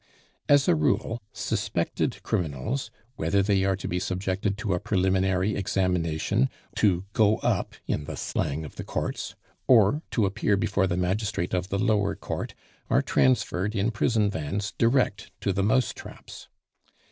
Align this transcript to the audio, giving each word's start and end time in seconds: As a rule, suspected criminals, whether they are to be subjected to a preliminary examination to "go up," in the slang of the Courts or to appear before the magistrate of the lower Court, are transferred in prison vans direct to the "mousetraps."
As 0.49 0.67
a 0.67 0.73
rule, 0.73 1.21
suspected 1.31 2.23
criminals, 2.23 2.89
whether 3.17 3.43
they 3.43 3.63
are 3.65 3.75
to 3.75 3.87
be 3.87 3.99
subjected 3.99 4.57
to 4.57 4.73
a 4.73 4.79
preliminary 4.79 5.55
examination 5.55 6.49
to 6.77 7.05
"go 7.13 7.37
up," 7.43 7.75
in 7.85 8.05
the 8.05 8.17
slang 8.17 8.65
of 8.65 8.77
the 8.77 8.83
Courts 8.83 9.35
or 9.67 10.01
to 10.09 10.25
appear 10.25 10.57
before 10.57 10.87
the 10.87 10.97
magistrate 10.97 11.53
of 11.53 11.69
the 11.69 11.77
lower 11.77 12.15
Court, 12.15 12.55
are 12.89 13.03
transferred 13.03 13.75
in 13.75 13.91
prison 13.91 14.27
vans 14.31 14.73
direct 14.79 15.29
to 15.39 15.53
the 15.53 15.61
"mousetraps." 15.61 16.47